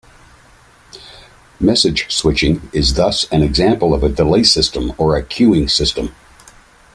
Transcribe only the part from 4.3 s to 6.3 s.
system or a queuing system.